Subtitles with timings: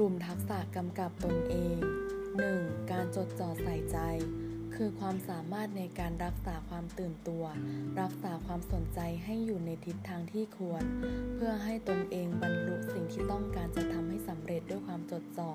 [0.00, 1.78] รวมทักษะกำกับตนเอง
[2.34, 2.90] 1.
[2.92, 3.98] การจดจ่อใส่ใจ
[4.74, 7.44] คือความสามารถในการรักษาความตื่นตัว
[8.00, 10.82] รักษาความสนใจให้อยู่ในทิศทางที่ควร
[11.34, 15.50] เพื่อให้ตนเองบรรลุสิ่งที่ต้องการจะทำให้สำเร็จด้วยความจดจ่อ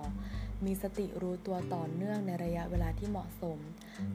[0.65, 3.59] มีสติรู้ตัวต่อเนื่องในระยะเวลาที่เหมาะสม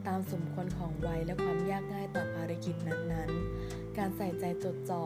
[0.07, 5.05] ตามสมควรของวัยและความยากง่ายต่อภารกิจนั้นๆ การใส่ใจจดจ่อ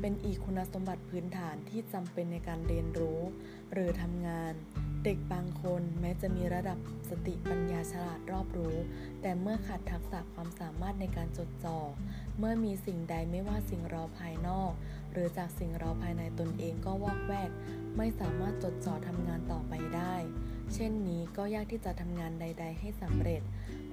[0.00, 3.20] เป็นอีกคุณสมบัติพื้นฐานที่จำเป็นในการเรียนรู้
[3.72, 4.52] หรือทำงาน
[5.04, 6.78] เด็กบางคนแม้จะมีระดับ
[7.10, 8.76] สติปัญญาฉลาดรอบรู้
[9.22, 11.78] แต่เมื่อขาดทักษะความสามารถในการจดจ่อ
[12.38, 14.72] เมื่อมีสิ่งใดไม่ว่าสิ่งราภายนอก
[15.12, 17.50] หรือจากสิ่งราภายในตนเองก็วอกแวก
[17.96, 20.14] ไม่สามารถจดจ่อทำงานต่อไปได้
[20.74, 23.42] เช่นนี้ก็ยากที่จะทำงานใด ๆ ให้สำเร็จ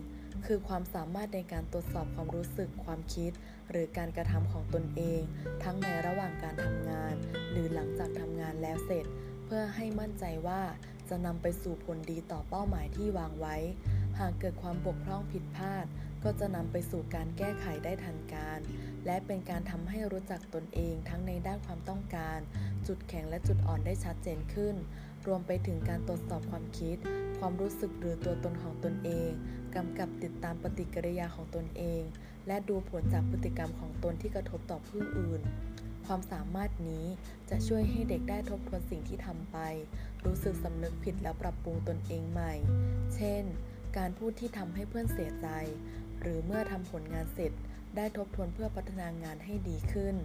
[0.45, 3.31] คือความสามารถในการตรวจสอบความรู้สึกความคิด
[3.69, 5.21] หรือการกระทำของตนเอง
[5.63, 7.13] ทั้งในระหว่างการทำงาน
[7.51, 9.05] หรือหลังจากทำงานแล้วเสร็จ
[9.45, 10.61] เพื่อให้มั่นใจว่า
[11.09, 13.55] จะนำไปสู่ผลดีต่อเป้าหมายที่วางไว้
[14.19, 15.85] หากเกิดความบกพร่องผิดพลาด
[16.23, 18.59] ก็จะนำไปสู่การแก้ไขได้ทันการ
[19.05, 22.39] และเป็นการทำให้รู้จักตนเองทั้งในด้านความต้องการ
[22.87, 24.75] จุดแข็งและจุดอ่อนได้ชัดเจนขึ้น
[25.27, 26.97] รวมไปถึงการตรวจสอบความคิด
[27.39, 29.29] ความรู้สึกหรือตัวตนของตนเอง
[29.75, 32.01] กำกับติดตามปฏิกิริยาของตนเอง
[32.47, 35.41] และดูผลจากพฤติกรรมของตนที่กระทบต่อผู้อื่น
[36.05, 37.05] ความสามารถนี้
[37.49, 39.57] จะช่วยให้เด็กได้ทบทวนสิ่งที่ทำไป
[40.25, 42.53] รู้สึกสำนึกผิดและปรับปรุงตนเองใหม่
[43.15, 43.43] เช่น
[43.97, 45.47] การพูดที่ทำให้เพื่อนเสียใจ
[46.19, 47.51] หรือเมื่อทำผลงานเสร็จ
[47.95, 50.15] ได้ทบทวนเพื่อพัฒนางานให้ดีขึ้น